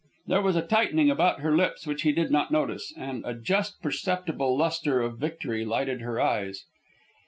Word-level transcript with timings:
There 0.25 0.41
was 0.41 0.55
a 0.55 0.63
tightening 0.65 1.11
about 1.11 1.41
her 1.41 1.55
lips 1.55 1.85
which 1.85 2.01
he 2.01 2.11
did 2.11 2.31
not 2.31 2.49
notice, 2.49 2.91
and 2.97 3.23
a 3.23 3.35
just 3.35 3.79
perceptible 3.83 4.57
lustre 4.57 4.99
of 4.99 5.19
victory 5.19 5.63
lighted 5.63 6.01
her 6.01 6.19
eyes. 6.19 6.65